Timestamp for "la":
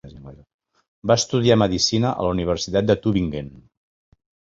2.27-2.31